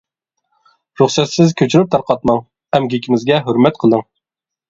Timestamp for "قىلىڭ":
3.85-4.05